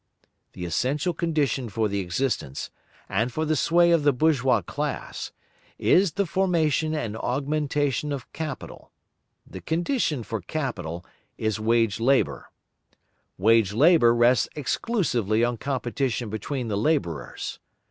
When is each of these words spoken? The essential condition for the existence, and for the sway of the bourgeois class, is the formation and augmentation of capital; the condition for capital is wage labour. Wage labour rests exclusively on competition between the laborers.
The 0.53 0.65
essential 0.65 1.13
condition 1.13 1.69
for 1.69 1.87
the 1.87 1.99
existence, 1.99 2.71
and 3.07 3.31
for 3.31 3.45
the 3.45 3.55
sway 3.55 3.91
of 3.91 4.01
the 4.01 4.11
bourgeois 4.11 4.63
class, 4.63 5.31
is 5.77 6.13
the 6.13 6.25
formation 6.25 6.95
and 6.95 7.15
augmentation 7.15 8.11
of 8.11 8.33
capital; 8.33 8.89
the 9.45 9.61
condition 9.61 10.23
for 10.23 10.41
capital 10.41 11.05
is 11.37 11.59
wage 11.59 11.99
labour. 11.99 12.49
Wage 13.37 13.73
labour 13.73 14.15
rests 14.15 14.49
exclusively 14.55 15.43
on 15.43 15.57
competition 15.57 16.31
between 16.31 16.67
the 16.67 16.77
laborers. 16.77 17.59